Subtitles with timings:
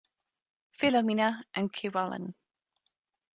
[0.75, 2.33] Filomena, and Kiwalan.